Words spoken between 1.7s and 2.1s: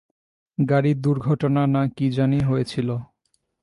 না কী